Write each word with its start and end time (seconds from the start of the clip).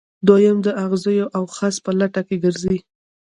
دویم 0.27 0.57
د 0.65 0.67
اغزیو 0.83 1.25
او 1.37 1.43
خس 1.55 1.75
په 1.85 1.91
لټه 1.99 2.21
کې 2.27 2.35
ګرځي. 2.43 2.77